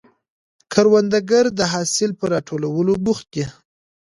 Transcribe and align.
کروندګر 0.71 1.45
د 1.59 1.59
حاصل 1.73 2.09
پر 2.19 2.27
راټولولو 2.33 2.93
بوخت 3.05 3.27
دی 3.35 3.45